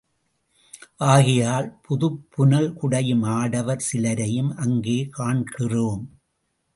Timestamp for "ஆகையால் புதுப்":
1.05-2.23